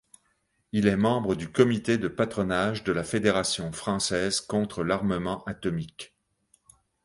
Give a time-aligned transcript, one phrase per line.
[0.71, 6.15] Il est membre du Comité de patronage de la Fédération française contre l'armement atomique.